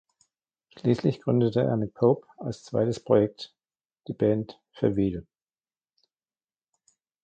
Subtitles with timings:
[0.79, 3.53] Schließlich gründete er mit Pope als zweites Projekt
[4.07, 5.27] die Band "The Wheel".